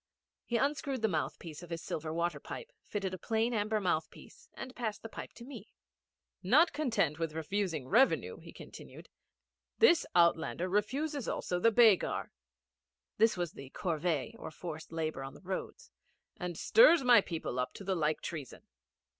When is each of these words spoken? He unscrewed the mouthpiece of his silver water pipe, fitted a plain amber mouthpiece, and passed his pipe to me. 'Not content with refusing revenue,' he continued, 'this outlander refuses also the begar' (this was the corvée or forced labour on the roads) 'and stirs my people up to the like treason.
He 0.45 0.57
unscrewed 0.57 1.03
the 1.03 1.07
mouthpiece 1.07 1.61
of 1.61 1.69
his 1.69 1.83
silver 1.83 2.11
water 2.11 2.39
pipe, 2.39 2.71
fitted 2.81 3.13
a 3.13 3.19
plain 3.19 3.53
amber 3.53 3.79
mouthpiece, 3.79 4.49
and 4.55 4.75
passed 4.75 5.03
his 5.03 5.11
pipe 5.11 5.31
to 5.33 5.45
me. 5.45 5.71
'Not 6.41 6.73
content 6.73 7.19
with 7.19 7.33
refusing 7.35 7.87
revenue,' 7.87 8.39
he 8.39 8.51
continued, 8.51 9.09
'this 9.77 10.07
outlander 10.15 10.67
refuses 10.67 11.27
also 11.27 11.59
the 11.59 11.71
begar' 11.71 12.31
(this 13.19 13.37
was 13.37 13.51
the 13.51 13.69
corvée 13.75 14.33
or 14.39 14.49
forced 14.49 14.91
labour 14.91 15.23
on 15.23 15.35
the 15.35 15.41
roads) 15.41 15.91
'and 16.35 16.57
stirs 16.57 17.03
my 17.03 17.21
people 17.21 17.59
up 17.59 17.71
to 17.75 17.83
the 17.83 17.93
like 17.93 18.21
treason. 18.21 18.63